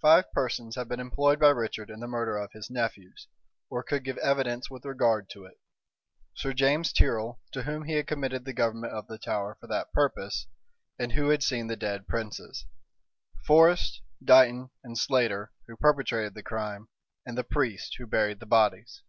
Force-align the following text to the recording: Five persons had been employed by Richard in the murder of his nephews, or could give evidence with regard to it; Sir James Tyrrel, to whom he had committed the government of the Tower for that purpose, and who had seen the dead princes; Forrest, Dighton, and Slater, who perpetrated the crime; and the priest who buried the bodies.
Five 0.00 0.24
persons 0.32 0.74
had 0.74 0.88
been 0.88 0.98
employed 0.98 1.38
by 1.38 1.50
Richard 1.50 1.88
in 1.88 2.00
the 2.00 2.08
murder 2.08 2.36
of 2.36 2.50
his 2.50 2.68
nephews, 2.68 3.28
or 3.70 3.84
could 3.84 4.02
give 4.02 4.18
evidence 4.18 4.68
with 4.68 4.84
regard 4.84 5.30
to 5.30 5.44
it; 5.44 5.60
Sir 6.34 6.52
James 6.52 6.92
Tyrrel, 6.92 7.40
to 7.52 7.62
whom 7.62 7.84
he 7.84 7.92
had 7.92 8.08
committed 8.08 8.44
the 8.44 8.52
government 8.54 8.92
of 8.92 9.06
the 9.06 9.18
Tower 9.18 9.56
for 9.60 9.68
that 9.68 9.92
purpose, 9.92 10.48
and 10.98 11.12
who 11.12 11.28
had 11.28 11.44
seen 11.44 11.68
the 11.68 11.76
dead 11.76 12.08
princes; 12.08 12.66
Forrest, 13.46 14.02
Dighton, 14.20 14.70
and 14.82 14.98
Slater, 14.98 15.52
who 15.68 15.76
perpetrated 15.76 16.34
the 16.34 16.42
crime; 16.42 16.88
and 17.24 17.38
the 17.38 17.44
priest 17.44 17.94
who 17.98 18.06
buried 18.08 18.40
the 18.40 18.46
bodies. 18.46 19.02